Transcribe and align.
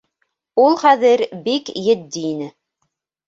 Ул 0.63 0.77
хәҙер 0.83 1.23
бик 1.49 1.69
етди 1.89 2.23
ине. 2.31 2.49